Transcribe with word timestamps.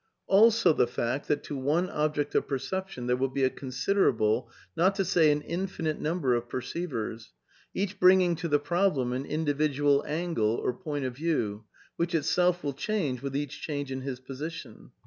Also 0.25 0.73
the 0.73 0.87
fact 0.87 1.27
that 1.27 1.43
to 1.43 1.55
one 1.55 1.87
object 1.91 2.33
of 2.33 2.47
per 2.47 2.57
ception 2.57 3.05
there 3.05 3.15
will 3.15 3.29
be 3.29 3.43
a 3.43 3.51
considerable, 3.51 4.49
not 4.75 4.95
to 4.95 5.05
say 5.05 5.31
an 5.31 5.43
infinite 5.43 6.01
number 6.01 6.33
of 6.33 6.49
perceivers, 6.49 7.33
each 7.75 7.99
bringing 7.99 8.35
to 8.37 8.47
the 8.47 8.57
problem 8.57 9.13
an 9.13 9.27
in 9.27 9.45
dividual 9.45 10.03
angle 10.07 10.55
or 10.55 10.73
point 10.73 11.05
of 11.05 11.15
view, 11.15 11.65
which 11.97 12.15
itself 12.15 12.63
will 12.63 12.73
change 12.73 13.21
with 13.21 13.35
each 13.35 13.61
change 13.61 13.91
in 13.91 14.01
his 14.01 14.19
position. 14.19 14.89